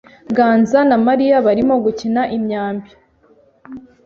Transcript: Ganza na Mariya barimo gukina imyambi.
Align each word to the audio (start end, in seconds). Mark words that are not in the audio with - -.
Ganza 0.35 0.79
na 0.89 0.97
Mariya 1.05 1.37
barimo 1.45 1.73
gukina 1.83 2.21
imyambi. 2.37 2.89